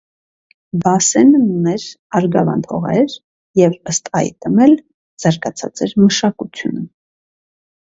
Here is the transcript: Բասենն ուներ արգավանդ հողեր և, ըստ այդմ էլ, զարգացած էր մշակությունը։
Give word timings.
Բասենն 0.85 1.35
ուներ 1.57 1.85
արգավանդ 2.21 2.67
հողեր 2.73 3.19
և, 3.63 3.79
ըստ 3.95 4.13
այդմ 4.25 4.67
էլ, 4.69 4.77
զարգացած 5.27 5.89
էր 5.91 5.99
մշակությունը։ 6.05 6.89